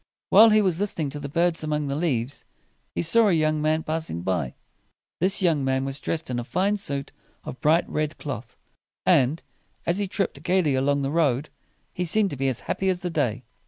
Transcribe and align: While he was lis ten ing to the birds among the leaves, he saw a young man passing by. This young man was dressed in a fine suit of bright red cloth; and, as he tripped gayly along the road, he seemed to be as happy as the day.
While 0.31 0.49
he 0.49 0.63
was 0.63 0.79
lis 0.79 0.95
ten 0.95 1.03
ing 1.05 1.09
to 1.11 1.19
the 1.19 1.29
birds 1.29 1.63
among 1.63 1.87
the 1.87 1.95
leaves, 1.95 2.43
he 2.95 3.03
saw 3.03 3.27
a 3.29 3.33
young 3.33 3.61
man 3.61 3.83
passing 3.83 4.23
by. 4.23 4.55
This 5.19 5.43
young 5.43 5.63
man 5.63 5.85
was 5.85 5.99
dressed 5.99 6.31
in 6.31 6.39
a 6.39 6.43
fine 6.43 6.77
suit 6.77 7.11
of 7.43 7.61
bright 7.61 7.87
red 7.87 8.17
cloth; 8.17 8.57
and, 9.05 9.43
as 9.85 9.99
he 9.99 10.07
tripped 10.07 10.41
gayly 10.41 10.73
along 10.73 11.03
the 11.03 11.11
road, 11.11 11.49
he 11.93 12.03
seemed 12.03 12.31
to 12.31 12.35
be 12.35 12.47
as 12.47 12.61
happy 12.61 12.89
as 12.89 13.03
the 13.03 13.11
day. 13.11 13.43